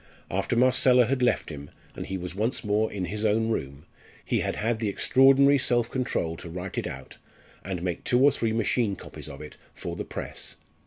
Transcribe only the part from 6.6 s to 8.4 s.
it out, and make two or